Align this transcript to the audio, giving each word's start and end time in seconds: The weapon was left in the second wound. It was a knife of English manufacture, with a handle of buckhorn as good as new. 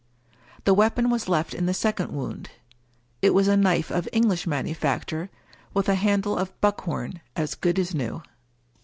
The 0.63 0.73
weapon 0.73 1.11
was 1.11 1.29
left 1.29 1.53
in 1.53 1.67
the 1.67 1.75
second 1.75 2.11
wound. 2.11 2.49
It 3.21 3.35
was 3.35 3.47
a 3.47 3.55
knife 3.55 3.91
of 3.91 4.09
English 4.11 4.47
manufacture, 4.47 5.29
with 5.75 5.87
a 5.87 5.93
handle 5.93 6.35
of 6.39 6.59
buckhorn 6.59 7.21
as 7.35 7.53
good 7.53 7.77
as 7.77 7.93
new. 7.93 8.23